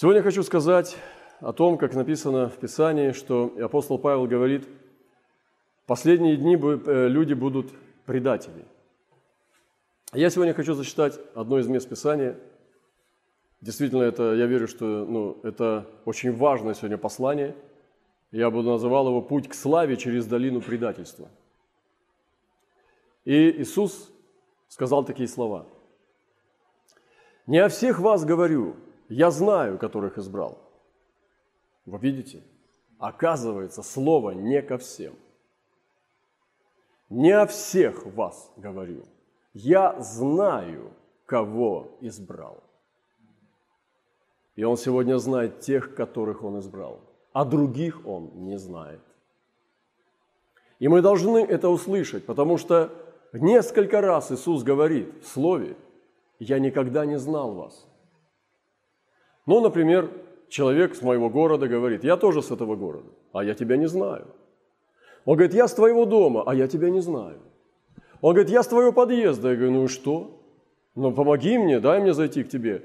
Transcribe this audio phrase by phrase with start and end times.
[0.00, 0.96] Сегодня хочу сказать
[1.40, 4.66] о том, как написано в Писании, что апостол Павел говорит,
[5.84, 7.70] последние дни э, люди будут
[8.06, 8.64] предатели.
[10.14, 12.38] Я сегодня хочу зачитать одно из мест Писания.
[13.60, 17.54] Действительно, это, я верю, что ну, это очень важное сегодня послание.
[18.30, 21.28] Я буду называл его «Путь к славе через долину предательства».
[23.26, 24.10] И Иисус
[24.68, 25.66] сказал такие слова.
[27.46, 28.76] «Не о всех вас говорю,
[29.10, 30.58] я знаю, которых избрал.
[31.84, 32.42] Вы видите?
[32.98, 35.14] Оказывается, слово не ко всем.
[37.08, 39.04] Не о всех вас говорю.
[39.52, 40.92] Я знаю,
[41.26, 42.62] кого избрал.
[44.54, 47.00] И он сегодня знает тех, которых он избрал,
[47.32, 49.00] а других он не знает.
[50.78, 52.92] И мы должны это услышать, потому что
[53.32, 55.76] несколько раз Иисус говорит в Слове,
[56.38, 57.89] «Я никогда не знал вас».
[59.46, 60.10] Ну, например,
[60.48, 64.26] человек с моего города говорит, я тоже с этого города, а я тебя не знаю.
[65.24, 67.38] Он говорит, я с твоего дома, а я тебя не знаю.
[68.20, 69.50] Он говорит, я с твоего подъезда.
[69.50, 70.40] Я говорю, ну и что?
[70.94, 72.82] Ну помоги мне, дай мне зайти к тебе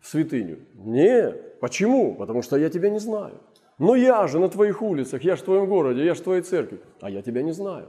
[0.00, 0.58] в святыню.
[0.74, 1.60] Нет.
[1.60, 2.14] Почему?
[2.14, 3.40] Потому что я тебя не знаю.
[3.78, 6.42] Но я же на твоих улицах, я же в твоем городе, я же в твоей
[6.42, 7.88] церкви, а я тебя не знаю.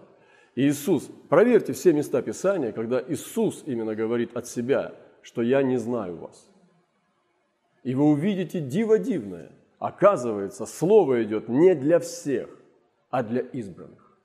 [0.55, 5.77] И Иисус, проверьте все места Писания, когда Иисус именно говорит от себя, что я не
[5.77, 6.49] знаю вас
[7.85, 9.51] и вы увидите диво дивное.
[9.77, 12.49] Оказывается, слово идет не для всех,
[13.11, 14.17] а для избранных.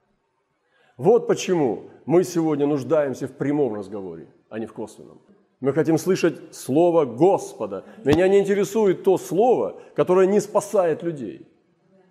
[0.96, 5.20] Вот почему мы сегодня нуждаемся в прямом разговоре, а не в косвенном.
[5.60, 7.84] Мы хотим слышать слово Господа.
[8.02, 11.46] Меня не интересует то слово, которое не спасает людей.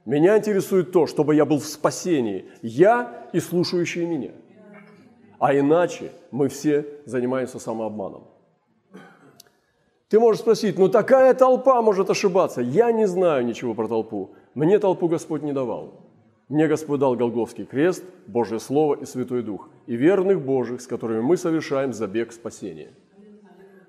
[0.05, 4.31] Меня интересует то, чтобы я был в спасении, я и слушающие меня.
[5.39, 8.28] А иначе мы все занимаемся самообманом.
[10.09, 12.61] Ты можешь спросить, ну такая толпа может ошибаться.
[12.61, 14.31] Я не знаю ничего про толпу.
[14.55, 15.93] Мне толпу Господь не давал.
[16.47, 21.21] Мне Господь дал Голговский крест, Божье Слово и Святой Дух, и верных Божьих, с которыми
[21.21, 22.91] мы совершаем забег спасения.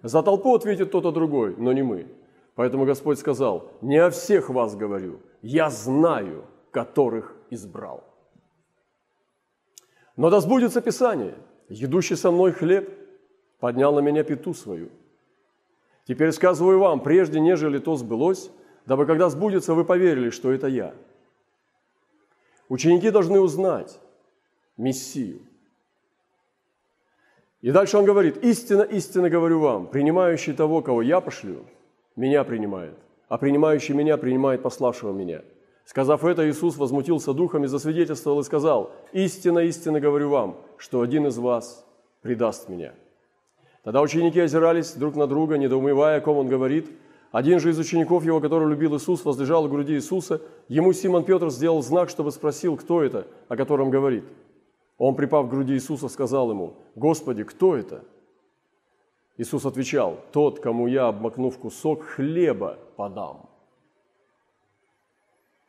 [0.02, 2.06] За толпу ответит тот, а другой, но не мы.
[2.54, 8.04] Поэтому Господь сказал, не о всех вас говорю, я знаю, которых избрал.
[10.16, 11.34] Но да сбудется Писание,
[11.70, 12.90] едущий со мной хлеб
[13.58, 14.90] поднял на меня пету свою–
[16.10, 18.50] Теперь сказываю вам, прежде нежели то сбылось,
[18.84, 20.92] дабы когда сбудется, вы поверили, что это я.
[22.68, 24.00] Ученики должны узнать
[24.76, 25.38] Мессию.
[27.60, 31.64] И дальше он говорит, истинно, истинно говорю вам, принимающий того, кого я пошлю,
[32.16, 35.42] меня принимает, а принимающий меня принимает пославшего меня.
[35.84, 41.28] Сказав это, Иисус возмутился духом и засвидетельствовал и сказал, истинно, истинно говорю вам, что один
[41.28, 41.86] из вас
[42.20, 42.94] предаст меня.
[43.82, 46.90] Тогда ученики озирались друг на друга, недоумевая, о ком он говорит.
[47.32, 50.42] Один же из учеников его, который любил Иисус, возлежал в груди Иисуса.
[50.68, 54.24] Ему Симон Петр сделал знак, чтобы спросил, кто это, о котором говорит.
[54.98, 58.04] Он, припав к груди Иисуса, сказал ему, «Господи, кто это?»
[59.38, 63.48] Иисус отвечал, «Тот, кому я, обмакнув кусок хлеба, подам».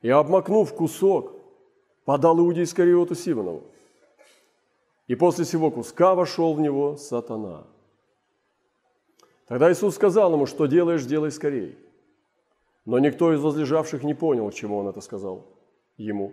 [0.01, 1.33] И, обмакнув кусок,
[2.03, 3.63] подал Иуде Искариоту Симонову.
[5.07, 7.63] И после всего куска вошел в него сатана–
[9.51, 11.77] Тогда Иисус сказал ему, что делаешь, делай скорей.
[12.85, 15.45] Но никто из возлежавших не понял, чему он это сказал
[15.97, 16.31] ему.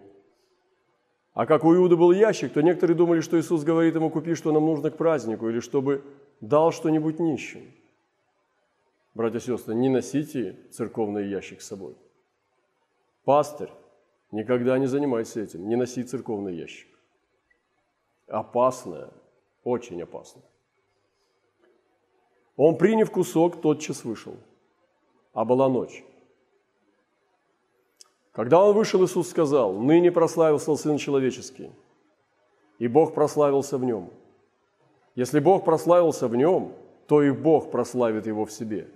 [1.32, 4.52] А как у Иуды был ящик, то некоторые думали, что Иисус говорит ему, купи, что
[4.52, 6.04] нам нужно к празднику, или чтобы
[6.40, 7.72] дал что-нибудь нищим.
[9.14, 11.96] Братья и сестры, не носите церковный ящик с собой.
[13.24, 13.72] Пастырь,
[14.30, 16.86] никогда не занимайся этим, не носи церковный ящик.
[18.28, 19.10] Опасное,
[19.64, 20.40] очень опасно.
[22.58, 24.36] Он, приняв кусок, тотчас вышел.
[25.32, 26.04] А была ночь.
[28.32, 31.70] Когда он вышел, Иисус сказал, «Ныне прославился Сын Человеческий,
[32.80, 34.10] и Бог прославился в нем.
[35.14, 36.72] Если Бог прославился в нем,
[37.06, 38.88] то и Бог прославит его в себе,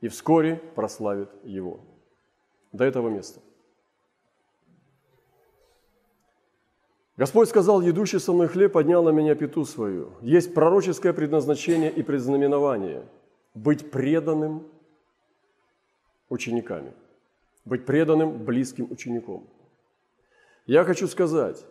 [0.00, 1.80] и вскоре прославит его».
[2.72, 3.40] До этого места.
[7.16, 10.12] Господь сказал, едущий со мной хлеб поднял на меня пету свою.
[10.20, 13.04] Есть пророческое предназначение и предзнаменование–
[13.54, 14.66] быть преданным
[16.28, 16.92] учениками,
[17.64, 19.48] быть преданным близким учеником.
[20.66, 21.64] Я хочу сказать,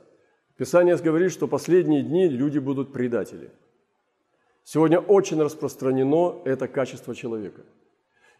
[0.58, 3.52] Писание говорит, что последние дни люди будут предатели.
[4.64, 7.62] Сегодня очень распространено это качество человека.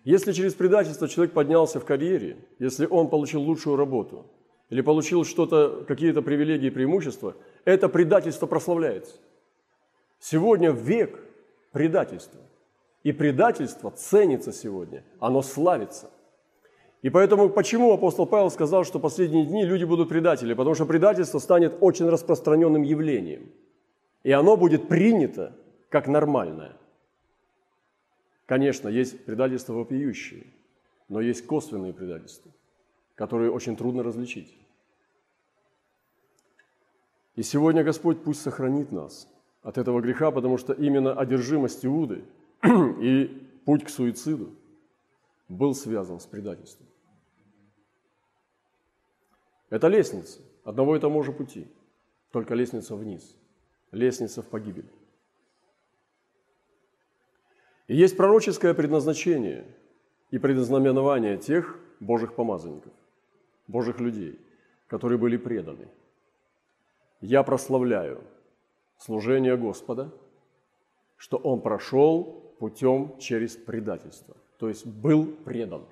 [0.04, 4.26] Если через предательство человек поднялся в карьере, если он получил лучшую работу–
[4.70, 7.36] или получил что-то, какие-то привилегии и преимущества,
[7.66, 9.16] это предательство прославляется.
[10.20, 11.20] Сегодня век
[11.72, 12.42] предательства.
[13.04, 16.10] И предательство ценится сегодня, оно славится.
[17.04, 20.56] И поэтому почему апостол Павел сказал, что последние дни люди будут предатели?
[20.56, 23.52] Потому что предательство станет очень распространенным явлением.
[24.24, 25.56] И оно будет принято
[25.90, 26.76] как нормальное.
[28.48, 30.48] Конечно, есть предательства вопиющие,
[31.08, 32.52] но есть косвенные предательства,
[33.16, 34.56] которые очень трудно различить.
[37.36, 39.28] И сегодня Господь пусть сохранит нас
[39.62, 42.24] от этого греха, потому что именно одержимость Иуды
[43.02, 43.26] и
[43.66, 44.54] путь к суициду
[45.50, 46.88] был связан с предательством.
[49.70, 51.68] Это лестница одного и того же пути,
[52.32, 53.36] только лестница вниз,
[53.92, 54.90] лестница в погибель.
[57.88, 59.66] И есть пророческое предназначение
[60.32, 62.94] и предназнаменование тех Божьих помазанников,
[63.68, 64.40] Божьих людей,
[64.88, 65.88] которые были преданы–
[67.26, 68.22] я прославляю
[68.98, 70.12] служение Господа,
[71.18, 75.86] что Он прошел путем через предательство, то есть был предан.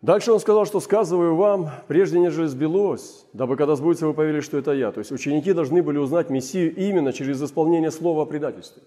[0.00, 4.58] Дальше он сказал, что сказываю вам, прежде нежели сбилось, дабы когда сбудется, вы поверили, что
[4.58, 4.90] это я.
[4.90, 8.82] То есть ученики должны были узнать Мессию именно через исполнение слова о предательстве.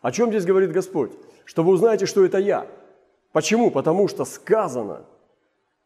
[0.00, 1.10] О чем здесь говорит Господь?
[1.44, 2.68] Что вы узнаете, что это я.
[3.32, 3.70] Почему?
[3.70, 5.06] Потому что сказано–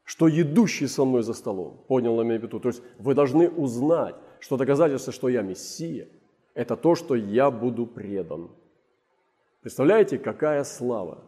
[0.04, 2.60] что едущий со мной за столом поднял на меня пету.
[2.60, 6.08] То есть вы должны узнать, что доказательство, что я Мессия,
[6.54, 8.50] это то, что я буду предан.
[9.60, 11.24] Представляете, какая слава?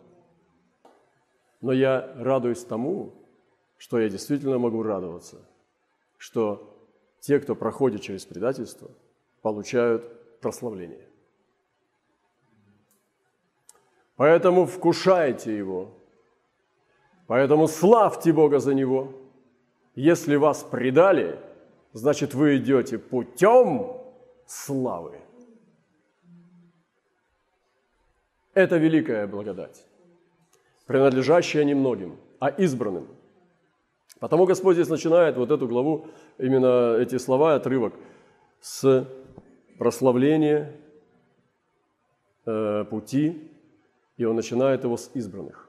[1.61, 3.14] Но я радуюсь тому,
[3.78, 5.49] что я действительно могу радоваться,
[6.19, 6.76] что
[7.20, 8.90] те, кто проходит через предательство,
[9.40, 11.08] получают прославление.
[14.17, 15.93] Поэтому вкушайте его,
[17.26, 19.12] Поэтому славьте Бога за него.
[19.94, 21.38] Если вас предали,
[21.93, 23.97] значит вы идете путем
[24.47, 25.21] славы.
[28.53, 29.85] Это великая благодать,
[30.87, 33.09] принадлежащая немногим, а избранным.
[34.20, 36.06] Потому Господь здесь начинает вот эту главу,
[36.38, 37.94] именно эти слова, отрывок,
[38.61, 39.09] с
[39.79, 40.73] прославления
[42.47, 43.50] э, пути,
[44.17, 45.63] и он начинает его с избранных.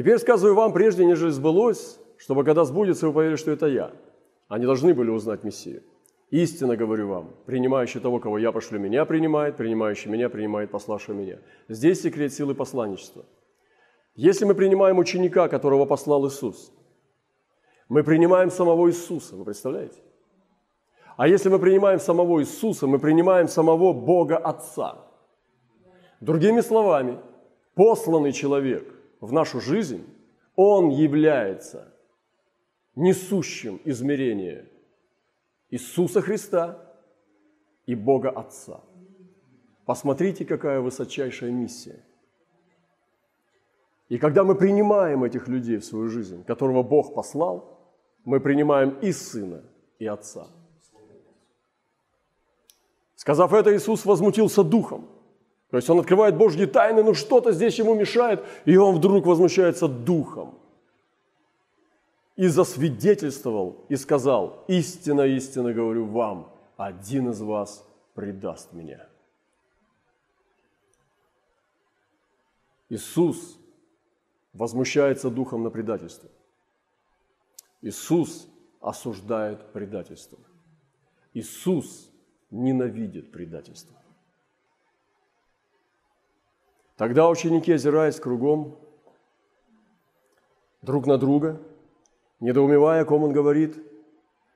[0.00, 3.92] Теперь сказываю вам, прежде нежели сбылось, чтобы когда сбудется, вы поверили, что это я.
[4.48, 5.82] Они должны были узнать Мессию.
[6.30, 11.40] Истинно говорю вам, принимающий того, кого я пошлю, меня принимает, принимающий меня принимает пославшего меня.
[11.68, 13.26] Здесь секрет силы посланничества.
[14.14, 16.72] Если мы принимаем ученика, которого послал Иисус,
[17.90, 20.00] мы принимаем самого Иисуса, вы представляете?
[21.18, 24.96] А если мы принимаем самого Иисуса, мы принимаем самого Бога Отца.
[26.22, 27.18] Другими словами,
[27.74, 30.04] посланный человек– в нашу жизнь,
[30.56, 31.94] Он является
[32.96, 34.68] несущим измерение
[35.70, 36.78] Иисуса Христа
[37.86, 38.80] и Бога Отца.
[39.84, 42.04] Посмотрите, какая высочайшая миссия.
[44.08, 47.78] И когда мы принимаем этих людей в свою жизнь, которого Бог послал,
[48.24, 49.62] мы принимаем и Сына,
[49.98, 50.48] и Отца.
[53.14, 55.08] Сказав это, Иисус возмутился духом–
[55.70, 59.86] то есть он открывает Божьи тайны, но что-то здесь ему мешает, и он вдруг возмущается
[59.86, 60.58] духом.
[62.34, 69.06] И засвидетельствовал, и сказал, истинно, истинно говорю вам, один из вас предаст меня.
[72.88, 73.58] Иисус
[74.52, 76.28] возмущается духом на предательство.
[77.82, 78.48] Иисус
[78.80, 80.38] осуждает предательство.
[81.32, 82.10] Иисус
[82.50, 83.99] ненавидит предательство.
[87.00, 88.78] Тогда ученики, озираясь кругом
[90.82, 91.58] друг на друга,
[92.40, 93.78] недоумевая, о ком он говорит,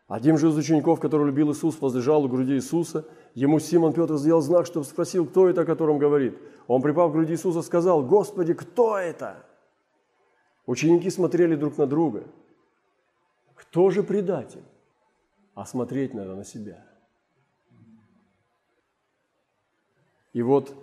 [0.09, 3.07] один же из учеников, который любил Иисус, возлежал у груди Иисуса.
[3.33, 6.39] Ему Симон Петр сделал знак, чтобы спросил, кто это, о котором говорит.
[6.67, 9.43] Он, припав к груди Иисуса, сказал, «Господи, кто это?»
[10.67, 12.25] Ученики смотрели друг на друга.
[13.55, 14.65] Кто же предатель?
[15.55, 16.85] А смотреть надо на себя.
[20.35, 20.77] И вот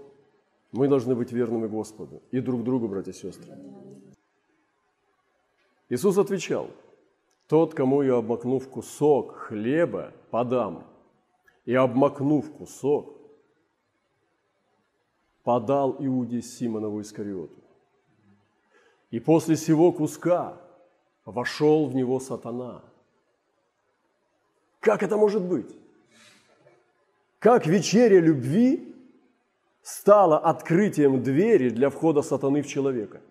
[0.71, 3.57] мы должны быть верными Господу и друг другу, братья и сестры.
[5.89, 6.69] Иисус отвечал,
[7.47, 10.85] «Тот, кому я, обмакнув кусок хлеба, подам,
[11.65, 13.17] и обмакнув кусок,
[15.43, 17.61] подал Иуде Симонову Искариоту.
[19.09, 20.57] И после сего куска
[21.25, 22.83] вошел в него сатана.
[24.79, 25.75] Как это может быть?
[27.39, 28.90] Как вечеря любви
[29.81, 33.21] стало открытием двери для входа сатаны в человека.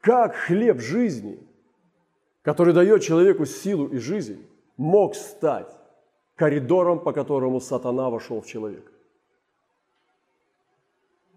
[0.00, 1.38] Как хлеб жизни,
[2.42, 4.46] который дает человеку силу и жизнь,
[4.76, 5.72] мог стать
[6.36, 8.92] коридором, по которому сатана вошел в человека?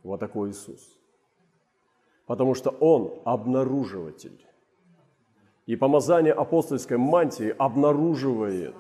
[0.04, 0.98] Вот такой Иисус.
[2.26, 4.46] Потому что Он обнаруживатель.
[5.66, 8.76] И помазание апостольской мантии обнаруживает.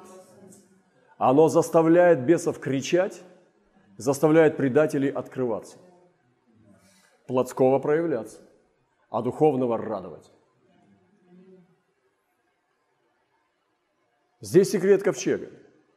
[1.17, 3.21] Оно заставляет бесов кричать,
[3.99, 5.77] заставляет предателей открываться,
[7.27, 8.39] плотского проявляться,
[9.09, 10.31] а духовного радовать.
[14.39, 15.49] Здесь секрет ковчега.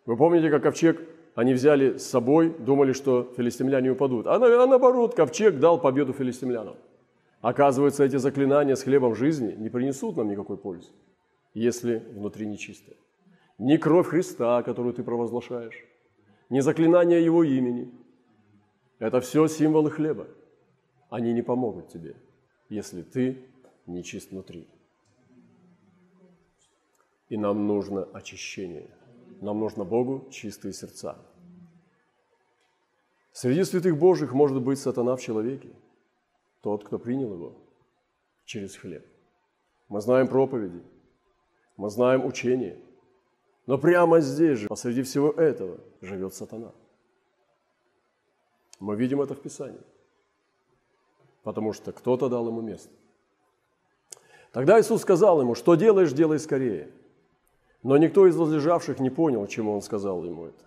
[0.05, 1.01] Вы помните, как ковчег
[1.37, 4.27] они взяли с собой, думали, что филистимляне упадут.
[4.27, 6.77] А, а наоборот, ковчег дал победу филистимлянам.
[7.41, 10.91] Оказывается, эти заклинания с хлебом жизни не принесут нам никакой пользы,
[11.55, 12.95] если внутри нечисто.
[13.59, 15.87] Ни кровь Христа, которую ты провозглашаешь,
[16.53, 17.91] ни заклинание Его имени.
[18.99, 20.29] Это все символы хлеба.
[21.09, 22.15] Они не помогут тебе,
[22.69, 23.49] если ты
[23.87, 24.69] нечист внутри.
[27.31, 28.91] И нам нужно очищение.
[29.41, 31.17] Нам нужно Богу чистые сердца.
[33.33, 35.71] Среди святых Божьих может быть сатана в человеке,
[36.61, 37.57] тот, кто принял его
[38.45, 39.07] через хлеб.
[39.89, 40.83] Мы знаем проповеди,
[41.79, 42.79] мы знаем учение,
[43.67, 46.73] но прямо здесь же, посреди всего этого, живет сатана.
[48.81, 49.81] Мы видим это в Писании,
[51.43, 52.91] потому что кто-то дал ему место.
[54.53, 56.91] Тогда Иисус сказал ему, что делаешь, делай скорее–
[57.83, 60.65] но никто из возлежавших не понял, чему он сказал ему это.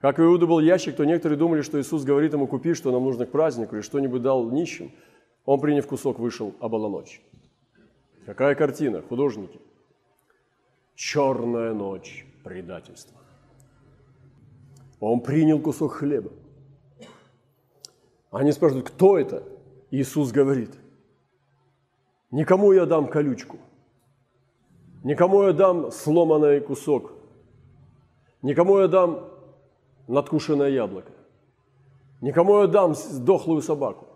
[0.00, 3.04] Как у Иуда был ящик, то некоторые думали, что Иисус говорит ему, купи, что нам
[3.04, 4.90] нужно к празднику, и что-нибудь дал нищим.
[5.44, 7.22] Он, приняв кусок, вышел, а была ночь.
[8.26, 9.60] Какая картина, художники.
[11.02, 13.18] Черная ночь предательства.
[15.00, 16.30] Он принял кусок хлеба.
[18.30, 19.42] Они спрашивают, кто это?
[19.90, 20.70] Иисус говорит,
[22.30, 23.56] никому я дам колючку–
[25.02, 27.12] Никому я дам сломанный кусок.
[28.42, 29.30] Никому я дам
[30.08, 31.12] надкушенное яблоко.
[32.20, 34.06] Никому я дам дохлую собаку.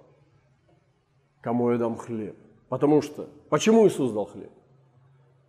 [1.40, 2.36] Кому я дам хлеб.
[2.68, 4.50] Потому что, почему Иисус дал хлеб?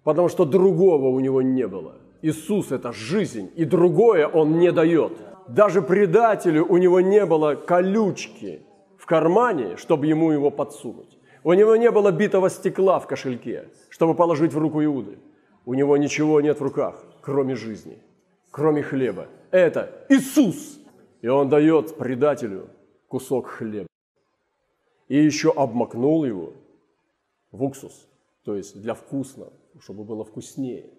[0.05, 1.95] Потому что другого у него не было.
[2.21, 5.13] Иисус– это жизнь, и другое Он не дает.
[5.47, 8.61] Даже предателю у него не было колючки
[8.97, 11.17] в кармане, чтобы ему его подсунуть.
[11.43, 15.17] У него не было битого стекла в кошельке, чтобы положить в руку Иуды.
[15.65, 17.97] У него ничего нет в руках, кроме жизни,
[18.51, 19.25] кроме хлеба.
[19.49, 20.79] Это Иисус.
[21.21, 22.67] И он дает предателю
[23.07, 23.87] кусок хлеба.
[25.07, 26.53] И еще обмакнул его
[27.51, 28.07] в уксус,
[28.43, 29.51] то есть для вкусного,
[29.81, 30.89] чтобы было вкуснее.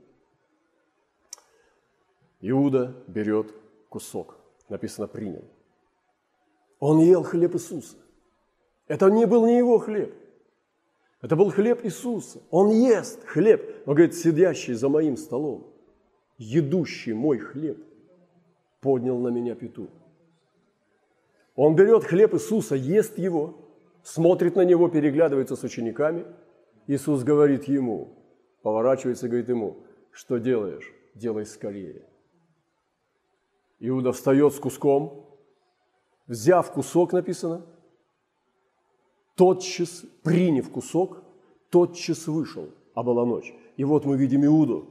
[2.40, 3.54] Иуда берет
[3.88, 5.44] кусок, написано «принял».
[6.78, 7.96] Он ел хлеб Иисуса.
[8.86, 10.14] Это не был не его хлеб–
[11.26, 12.40] это был хлеб Иисуса.
[12.50, 13.82] Он ест хлеб.
[13.86, 15.66] Он говорит, сидящий за моим столом,
[16.38, 17.78] едущий мой хлеб,
[18.80, 19.88] поднял на меня пету.
[21.54, 23.56] Он берет хлеб Иисуса, ест его,
[24.02, 26.26] смотрит на него, переглядывается с учениками.
[26.86, 28.08] Иисус говорит ему,
[28.62, 30.92] поворачивается и говорит ему, что делаешь?
[31.14, 32.02] Делай скорее.
[33.78, 35.26] Иуда встает с куском,
[36.26, 37.64] взяв кусок, написано–
[39.36, 41.22] тотчас, приняв кусок,
[41.70, 43.54] тотчас вышел, а была ночь.
[43.76, 44.88] И вот мы видим Иуду.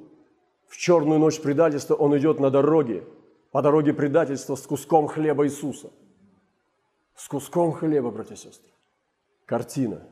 [0.67, 3.03] В черную ночь предательства он идет на дороге,
[3.51, 5.91] по дороге предательства с куском хлеба Иисуса.
[7.15, 8.71] С куском хлеба, братья и сестры.
[9.45, 10.07] Картина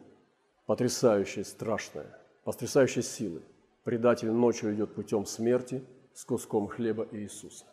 [0.66, 3.42] потрясающая, страшная, потрясающей силы.
[3.84, 5.84] Предатель ночью идет путем смерти
[6.14, 7.66] с куском хлеба Иисуса.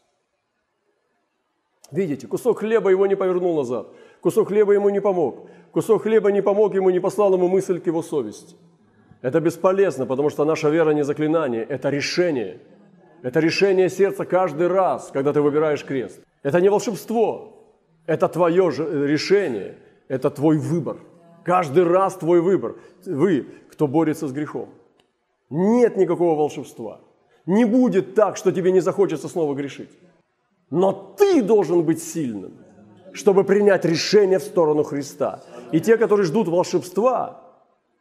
[1.92, 3.88] Видите, кусок хлеба его не повернул назад,
[4.20, 7.86] кусок хлеба ему не помог, кусок хлеба не помог ему, не послал ему мысль к
[7.86, 8.56] его совести.
[9.22, 12.60] Это бесполезно, потому что наша вера не заклинание, это решение.
[13.22, 16.20] Это решение сердца каждый раз, когда ты выбираешь крест.
[16.42, 17.60] Это не волшебство,
[18.06, 19.76] это твое же решение,
[20.08, 20.96] это твой выбор.
[21.44, 22.76] Каждый раз твой выбор.
[23.04, 23.46] Вы,
[23.80, 24.68] кто борется с грехом.
[25.48, 27.00] Нет никакого волшебства.
[27.46, 29.88] Не будет так, что тебе не захочется снова грешить.
[30.70, 32.52] Но ты должен быть сильным,
[33.14, 35.40] чтобы принять решение в сторону Христа.
[35.72, 37.40] И те, которые ждут волшебства,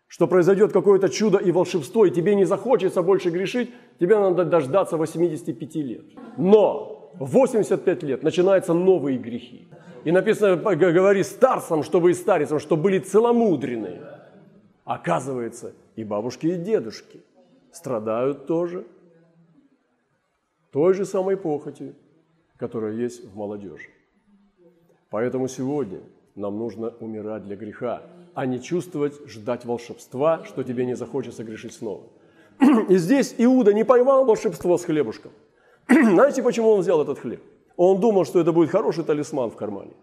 [0.07, 3.69] что произойдет какое-то чудо и волшебство, и тебе не захочется больше грешить,
[4.01, 6.05] тебе надо дождаться 85 лет.
[6.37, 9.69] Но в 85 лет начинаются новые грехи.
[10.03, 14.18] И написано, говори старцам, чтобы и старицам, чтобы были целомудренные.
[14.89, 17.21] Оказывается, и бабушки, и дедушки
[17.71, 18.87] страдают тоже
[20.71, 21.93] той же самой похотью,
[22.57, 23.89] которая есть в молодежи.
[25.11, 25.99] Поэтому сегодня
[26.33, 28.01] нам нужно умирать для греха,
[28.33, 32.07] а не чувствовать, ждать волшебства, что тебе не захочется грешить снова.
[32.89, 35.31] И здесь Иуда не поймал волшебство с хлебушком.
[35.87, 37.43] Знаете, почему он взял этот хлеб?
[37.77, 39.93] Он думал, что это будет хороший талисман в кармане.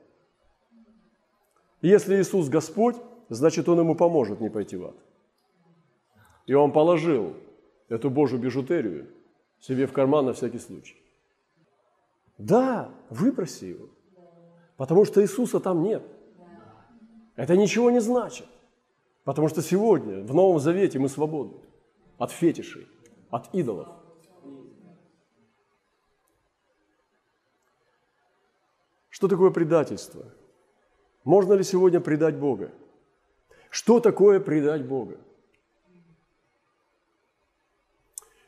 [1.82, 2.94] Если Иисус Господь,
[3.28, 4.96] значит, Он ему поможет не пойти в ад.
[6.46, 7.34] И Он положил
[7.88, 9.08] эту Божью бижутерию
[9.60, 10.96] себе в карман на всякий случай.
[12.38, 13.88] Да, выброси его,
[14.76, 16.02] потому что Иисуса там нет.
[17.34, 18.46] Это ничего не значит,
[19.24, 21.58] потому что сегодня в Новом Завете мы свободны
[22.18, 22.86] от фетишей,
[23.30, 23.88] от идолов.
[29.08, 30.24] Что такое предательство?
[31.24, 32.70] Можно ли сегодня предать Бога?
[33.76, 35.18] Что такое предать Бога?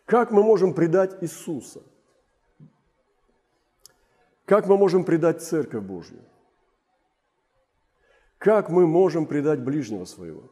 [0.07, 1.83] Как мы можем предать Иисуса?
[4.47, 6.25] Как мы можем предать Церковь Божью?
[8.39, 10.51] Как мы можем предать ближнего своего?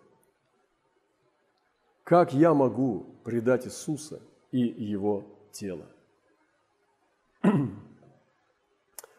[2.04, 4.20] Как я могу предать Иисуса
[4.52, 5.86] и Его тело?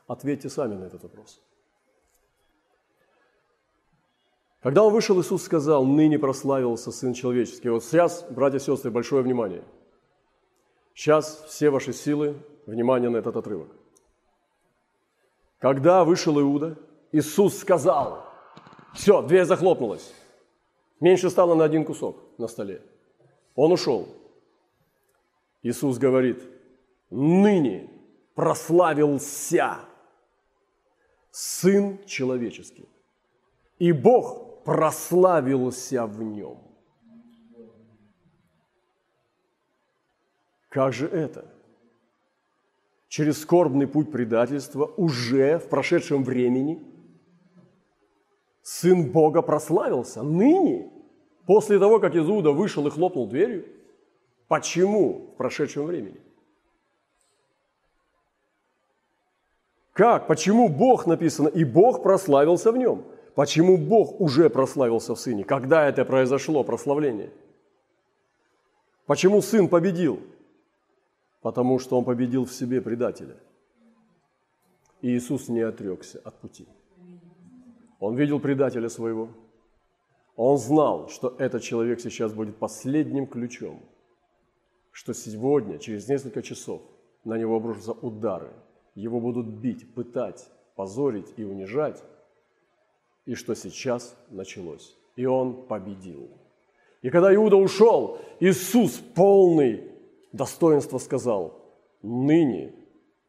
[0.08, 1.42] Ответьте сами на этот вопрос.
[4.68, 7.70] Когда он вышел, Иисус сказал, ныне прославился Сын Человеческий.
[7.70, 9.64] Вот сейчас, братья и сестры, большое внимание.
[10.94, 13.70] Сейчас все ваши силы, внимание на этот отрывок.
[15.60, 16.78] Когда вышел Иуда,
[17.14, 18.26] Иисус сказал,
[18.94, 20.14] все, дверь захлопнулась.
[21.00, 22.82] Меньше стало на один кусок на столе.
[23.56, 24.10] Он ушел.
[25.64, 26.44] Иисус говорит,
[27.10, 27.90] ныне
[28.36, 29.78] прославился
[31.32, 32.90] Сын человеческий.
[33.80, 36.58] И Бог прославился в нем.
[40.68, 41.46] Как же это?
[43.08, 46.86] Через скорбный путь предательства уже в прошедшем времени
[48.62, 50.92] Сын Бога прославился ныне,
[51.46, 53.66] после того, как Иуда вышел и хлопнул дверью.
[54.50, 56.20] Почему в прошедшем времени?
[59.94, 60.28] Как?
[60.28, 61.48] Почему Бог написано?
[61.48, 63.06] И Бог прославился в нем.
[63.38, 65.44] Почему Бог уже прославился в Сыне?
[65.44, 67.30] Когда это произошло, прославление?
[69.06, 70.20] Почему Сын победил?
[71.42, 73.38] Потому что Он победил в себе предателя.
[75.04, 76.68] И Иисус не отрекся от пути.
[78.00, 79.30] Он видел предателя своего.
[80.36, 83.80] Он знал, что этот человек сейчас будет последним ключом,
[84.92, 86.82] что сегодня, через несколько часов,
[87.24, 88.52] на него обрушатся удары–
[88.96, 92.04] его будут бить, пытать, позорить и унижать,
[93.28, 94.98] и что сейчас началось.
[95.18, 96.30] И он победил.
[97.02, 99.92] И когда Иуда ушел, Иисус, полный
[100.32, 101.62] достоинства, сказал,
[102.02, 102.74] ныне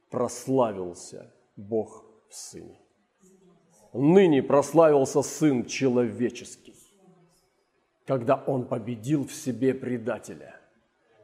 [0.09, 2.81] прославился Бог в Сыне.
[3.93, 6.77] Ныне прославился Сын человеческий,
[8.07, 10.61] когда Он победил в себе предателя,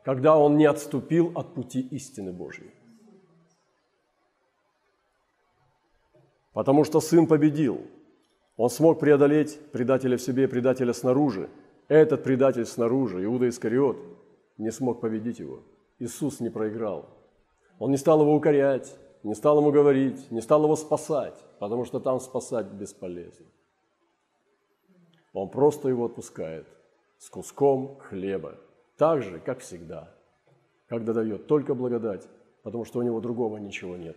[0.03, 2.73] когда Он не отступил от пути истины Божьей.
[6.53, 7.87] Потому что Сын победил.
[8.57, 11.49] Он смог преодолеть предателя в себе, предателя снаружи.
[11.89, 13.97] Этот предатель снаружи, Иуда Искариот,
[14.59, 15.63] не смог победить его.
[15.99, 17.09] Иисус не проиграл.
[17.79, 21.99] Он не стал его укорять, не стал ему говорить, не стал его спасать, потому что
[21.99, 23.47] там спасать бесполезно.
[25.33, 26.67] Он просто его отпускает
[27.19, 28.55] с куском хлеба,
[28.97, 30.15] так же, как всегда,
[30.89, 32.29] когда дает только благодать,
[32.63, 34.17] потому что у него другого ничего нет.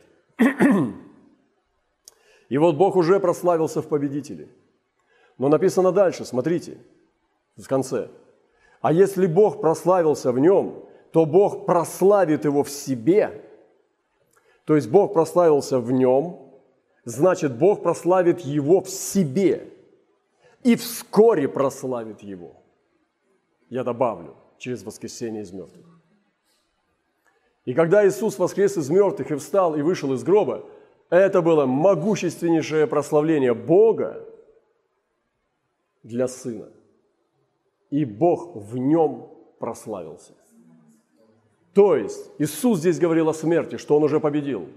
[2.50, 4.48] И вот Бог уже прославился в победителе.
[5.38, 6.78] Но написано дальше, смотрите,
[7.58, 8.10] в конце.
[8.82, 13.44] А если Бог прославился в нем, то Бог прославит его в себе.
[14.66, 16.52] То есть Бог прославился в нем,
[17.06, 19.72] значит, Бог прославит его в себе.
[20.64, 22.56] И вскоре прославит его.
[23.70, 25.86] Я добавлю, через воскресение из мертвых.
[27.66, 30.66] И когда Иисус воскрес из мертвых и встал и вышел из гроба,
[31.10, 34.26] это было могущественнейшее прославление Бога
[36.04, 36.70] для Сына.
[37.90, 40.34] И Бог в нем прославился.
[41.74, 44.68] То есть Иисус здесь говорил о смерти, что Он уже победил.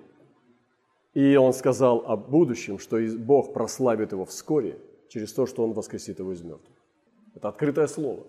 [1.15, 6.21] И Он сказал о будущем, что Бог прославит Его вскоре через то, что Он воскресит
[6.21, 6.77] Его из мертвых.
[7.35, 8.25] Это открытое слово.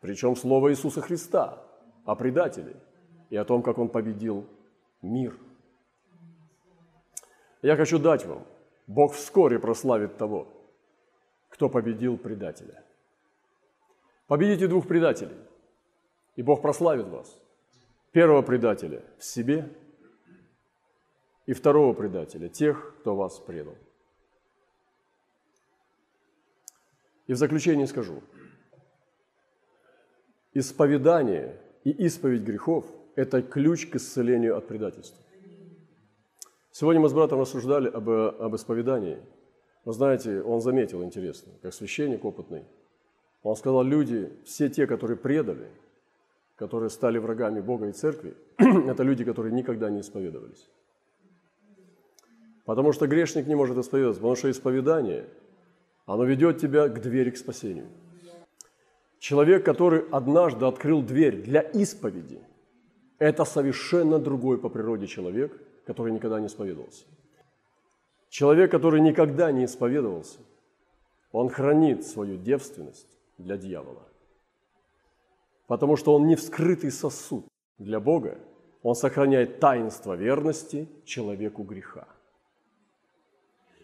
[0.00, 1.62] Причем слово Иисуса Христа
[2.06, 2.76] о предателе
[3.28, 4.46] и о том, как Он победил
[5.02, 5.36] мир–
[7.66, 8.46] я хочу дать вам,
[8.86, 10.46] Бог вскоре прославит того,
[11.48, 12.84] кто победил предателя.
[14.28, 15.36] Победите двух предателей,
[16.36, 17.36] и Бог прославит вас.
[18.12, 19.68] Первого предателя в себе
[21.46, 23.74] и второго предателя, тех, кто вас предал.
[27.26, 28.22] И в заключение скажу,
[30.54, 35.25] исповедание и исповедь грехов– это ключ к исцелению от предательства.
[36.78, 39.16] Сегодня мы с братом рассуждали об, об исповедании.
[39.86, 42.66] Вы знаете, он заметил интересно, как священник опытный.
[43.42, 45.68] Он сказал, люди, все те, которые предали,
[46.54, 50.68] которые стали врагами Бога и Церкви, это люди, которые никогда не исповедовались.
[52.66, 55.30] Потому что грешник не может исповедоваться, потому что исповедание,
[56.04, 57.86] оно ведет тебя к двери к спасению.
[59.18, 62.42] Человек, который однажды открыл дверь для исповеди,
[63.18, 67.04] это совершенно другой по природе человек, который никогда не исповедовался.
[68.28, 70.40] Человек, который никогда не исповедовался,
[71.30, 74.02] он хранит свою девственность для дьявола.
[75.66, 77.46] Потому что он не вскрытый сосуд
[77.78, 78.38] для Бога,
[78.82, 82.06] он сохраняет таинство верности человеку греха.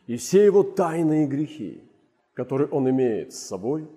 [0.07, 1.83] И все его тайные грехи,
[2.35, 3.89] которые он имеет с собой,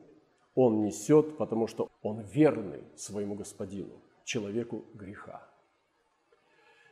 [0.53, 5.44] он несет, потому что он верный своему господину, человеку греха.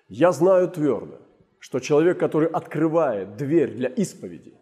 [0.08, 1.20] Я знаю твердо,
[1.60, 4.54] что человек, который открывает дверь для исповеди,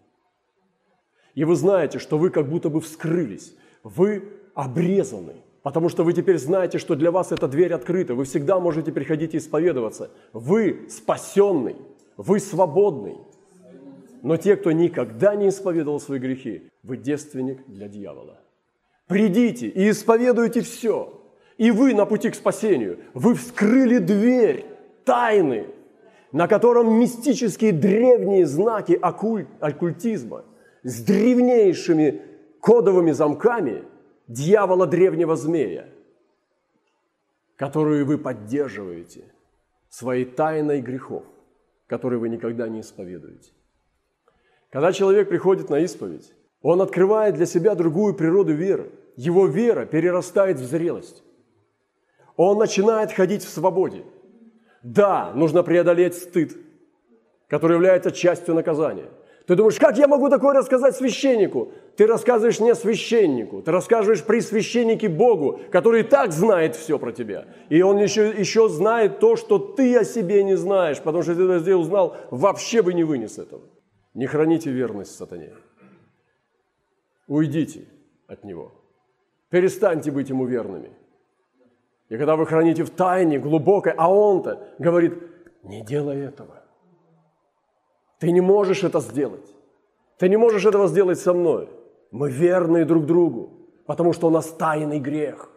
[1.34, 4.23] и вы знаете, что вы как будто бы вскрылись, вы
[4.54, 8.91] обрезаны, потому что вы теперь знаете, что для вас эта дверь открыта, вы всегда можете
[8.91, 10.12] приходить и исповедоваться.
[10.34, 11.77] Вы спасенный,
[12.17, 13.17] вы свободный,
[14.21, 18.39] но те, кто никогда не исповедовал свои грехи, вы девственник для дьявола.
[19.08, 21.17] Придите и исповедуйте все.
[21.58, 22.99] И вы на пути к спасению.
[23.13, 24.65] Вы вскрыли дверь
[25.12, 25.67] тайны,
[26.32, 30.45] на котором мистические древние знаки оккуль, оккультизма
[30.84, 32.21] с древнейшими
[32.62, 33.84] кодовыми замками
[34.30, 35.89] дьявола древнего змея,
[37.58, 39.26] которую вы поддерживаете
[39.89, 41.26] своей тайной грехов,
[41.88, 43.52] которые вы никогда не исповедуете.
[44.69, 48.93] Когда человек приходит на исповедь, он открывает для себя другую природу веры.
[49.17, 51.21] Его вера перерастает в зрелость.
[52.38, 54.06] Он начинает ходить в свободе.
[54.84, 56.58] Да, нужно преодолеть стыд,
[57.48, 59.10] который является частью наказания.
[59.48, 61.72] Ты думаешь, как я могу такое рассказать священнику?
[61.98, 67.12] Ты рассказываешь не священнику, ты рассказываешь при священнике Богу, который и так знает все про
[67.12, 67.48] тебя.
[67.70, 71.48] И он еще, еще знает то, что ты о себе не знаешь, потому что если
[71.48, 73.63] ты это узнал, вообще бы не вынес этого.
[74.13, 75.54] Не храните верность сатане.
[77.28, 77.88] Уйдите
[78.28, 78.72] от него.
[79.50, 80.91] Перестаньте быть ему верными.
[82.12, 85.13] И когда вы храните в тайне глубокой, а он-то говорит,
[85.63, 86.62] не делай этого.
[88.19, 89.56] Ты не можешь это сделать.
[90.17, 91.69] Ты не можешь этого сделать со мной.
[92.12, 93.54] Мы верны друг другу,
[93.86, 95.50] потому что у нас тайный грех.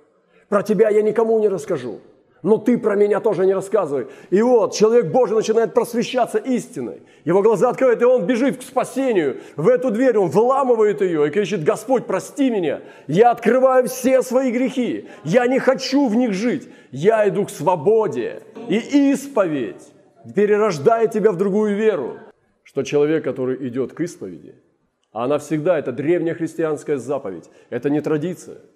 [0.49, 1.99] Про тебя я никому не расскажу
[2.45, 4.07] но ты про меня тоже не рассказывай.
[4.29, 7.01] И вот человек Божий начинает просвещаться истиной.
[7.25, 9.39] Его глаза открывают, и он бежит к спасению.
[9.57, 12.83] В эту дверь он вламывает ее и кричит, Господь, прости меня.
[13.07, 15.09] Я открываю все свои грехи.
[15.25, 16.69] Я не хочу в них жить.
[16.93, 18.43] Я иду к свободе.
[18.69, 19.83] И исповедь
[20.35, 22.19] перерождает тебя в другую веру.
[22.63, 24.55] Что человек, который идет к исповеди,
[25.13, 28.59] а она всегда, это древняя христианская заповедь, это не традиция–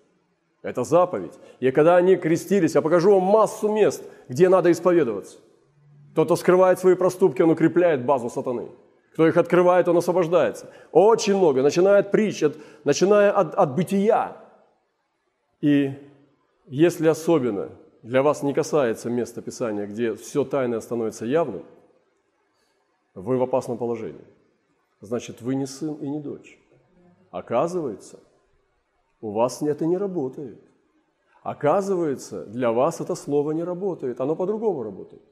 [0.69, 1.33] это заповедь.
[1.61, 5.39] И когда они крестились, я покажу вам массу мест, где надо исповедоваться.
[6.13, 8.69] Кто-то скрывает свои проступки, он укрепляет базу сатаны.
[9.13, 10.71] Кто их открывает, он освобождается.
[10.93, 14.37] Очень много, начиная от притч, от, начиная от, от бытия.
[15.61, 15.93] И
[16.67, 17.71] если особенно
[18.03, 21.65] для вас не касается места Писания, где все тайное становится явным,
[23.15, 24.25] вы в опасном положении.
[25.01, 26.59] Значит, вы не сын и не дочь.
[27.31, 28.21] Оказывается,
[29.21, 30.61] у вас это не работает.
[31.43, 35.23] Оказывается, для вас это слово не работает, оно по-другому работает.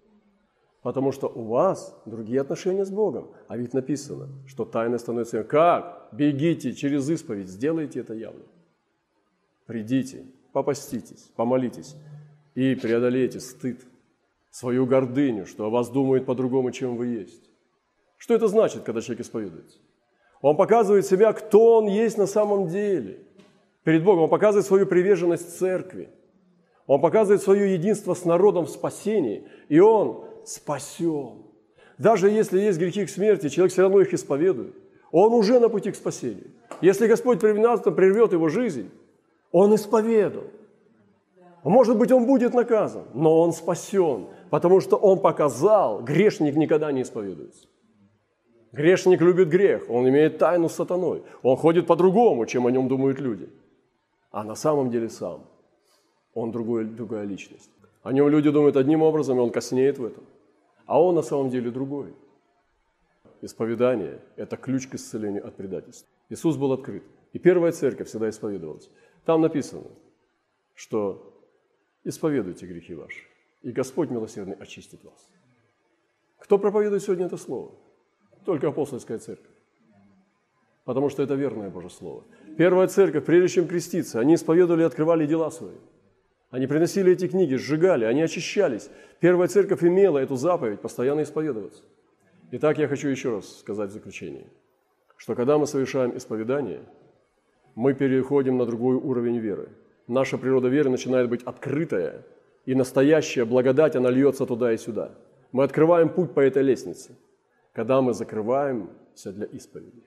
[0.83, 3.33] Потому что у вас другие отношения с Богом.
[3.49, 5.43] А ведь написано, что тайна становится...
[5.43, 6.09] Как?
[6.13, 8.45] Бегите через исповедь, сделайте это явно.
[9.67, 11.97] Придите, попаститесь, помолитесь
[12.55, 13.81] и преодолейте стыд,
[14.51, 17.51] свою гордыню, что о вас думают по-другому, чем вы есть.
[18.17, 19.79] Что это значит, когда человек исповедуется?
[20.41, 23.23] Он показывает себя, кто он есть на самом деле–
[23.87, 26.09] перед Богом, он показывает свою приверженность церкви.
[26.89, 31.45] Он показывает свое единство с народом в спасении, и он спасен.
[31.97, 34.75] Даже если есть грехи к смерти, человек все равно их исповедует.
[35.13, 36.51] Он уже на пути к спасению.
[36.81, 38.91] Если Господь прервет его жизнь,
[39.53, 40.51] он исповедует.
[41.63, 47.03] Может быть, он будет наказан, но он спасен, потому что он показал, грешник никогда не
[47.03, 47.69] исповедуется.
[48.73, 53.21] Грешник любит грех, он имеет тайну с сатаной, он ходит по-другому, чем о нем думают
[53.21, 53.49] люди–
[54.31, 55.45] а на самом деле сам.
[56.35, 57.71] Он другой, другая личность.
[58.03, 60.25] О нем люди думают одним образом, и он коснеет в этом.
[60.87, 62.15] А он на самом деле другой.
[63.43, 66.09] Исповедание– это ключ к исцелению от предательства.
[66.29, 67.03] Иисус был открыт.
[67.33, 68.89] И первая церковь всегда исповедовалась.
[69.25, 69.83] Там написано,
[70.75, 71.35] что
[72.05, 73.25] исповедуйте грехи ваши,
[73.63, 75.29] и Господь милосердный очистит вас.
[76.39, 77.73] Кто проповедует сегодня это слово?
[78.45, 79.51] Только апостольская церковь.
[80.85, 82.23] потому что это верное Божье Слово.
[82.57, 85.77] Первая церковь, прежде чем креститься, они исповедовали и открывали дела свои.
[86.51, 88.89] Они приносили эти книги, сжигали, они очищались.
[89.21, 91.83] Первая церковь имела эту заповедь постоянно исповедоваться.
[92.53, 94.47] Итак, я хочу еще раз сказать в заключение,
[95.17, 96.81] что когда мы совершаем исповедание,
[97.75, 99.69] мы переходим на другой уровень веры.
[100.07, 102.25] Наша природа веры начинает быть открытая,
[102.65, 105.11] и настоящая благодать, она льется туда и сюда.
[105.53, 107.17] Мы открываем путь по этой лестнице,
[107.73, 110.05] когда мы закрываемся для исповеди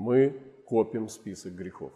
[0.00, 0.34] мы
[0.70, 1.92] копим список грехов.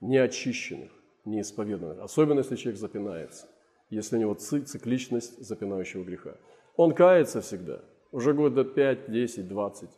[0.00, 0.90] Неочищенных,
[1.26, 1.98] неисповеданных.
[2.00, 3.46] Особенно, если человек запинается.
[3.90, 6.36] Если у него цикличность запинающего греха.
[6.76, 7.82] Он кается всегда.
[8.12, 9.90] Уже года 5, 10, 20.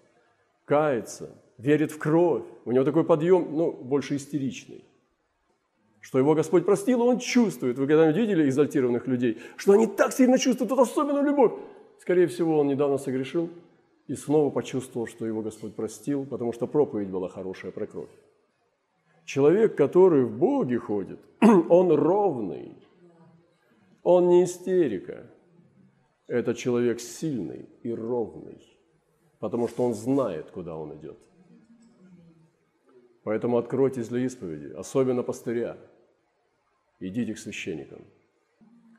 [0.65, 2.43] Кается, верит в кровь.
[2.65, 4.85] У него такой подъем, ну, больше истеричный.
[6.01, 7.79] Что его Господь простил, он чувствует.
[7.79, 9.39] Вы когда-нибудь видели экзальтированных людей?
[9.57, 11.53] Что они так сильно чувствуют эту особенную любовь.
[12.01, 13.51] Скорее всего, он недавно согрешил,
[14.09, 18.11] и снова почувствовал, что его Господь простил, потому что проповедь была хорошая про кровь.
[19.25, 22.77] Человек, который в Боге ходит, он ровный,
[24.03, 25.31] он не истерика.
[26.29, 28.61] Это человек сильный и ровный,
[29.39, 31.19] потому что он знает, куда он идет.
[33.23, 35.77] Поэтому откройтесь для исповеди, особенно пастыря.
[37.01, 38.05] Идите к священникам.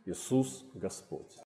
[0.05, 1.31] Иисус Господь.